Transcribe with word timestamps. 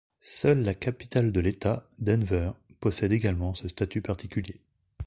Seule 0.19 0.63
la 0.63 0.73
capitale 0.73 1.31
de 1.31 1.39
l'État, 1.39 1.87
Denver, 1.99 2.53
possède 2.79 3.11
également 3.13 3.53
ce 3.53 3.67
statut 3.67 4.01
particulier. 4.01 4.59